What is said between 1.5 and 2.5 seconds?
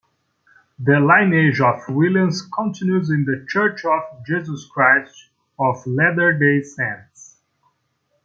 of Williams